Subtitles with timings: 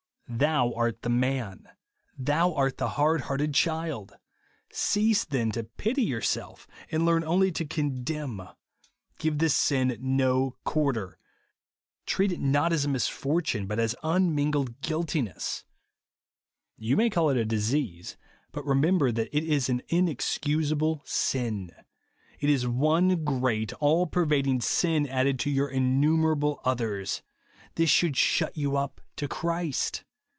[0.41, 1.67] "Thou art the man."
[2.17, 4.19] Thou art the hard hearted child 1
[4.71, 8.47] Cease then to vity youxself, and learn only to conderan.
[9.19, 11.17] Give this sin no quarter.
[12.05, 15.65] Treat it not as a misfortune^ but as unmingled guiltiness.
[16.79, 16.87] INSEXSIBILITV.
[16.89, 18.15] 159 You may call it a disease;
[18.53, 21.71] but remember that it is an inexcusable sin.
[22.39, 27.21] It is one great all pervading sin added to your innumer *4ble others.
[27.75, 30.05] This should shut you up to Christ.